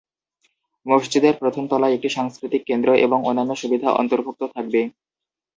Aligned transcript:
মসজিদের 0.85 1.33
প্রথম 1.41 1.63
তলায় 1.67 1.95
একটি 1.95 2.09
সাংস্কৃতিক 2.09 2.61
কেন্দ্র 2.65 2.89
এবং 3.05 3.19
অন্যান্য 3.29 3.53
সুবিধা 3.61 3.89
অন্তর্ভুক্ত 3.93 4.41
থাকবে। 4.55 4.81